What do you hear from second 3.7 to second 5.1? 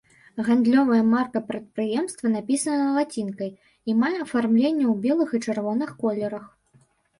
і мае афармленне ў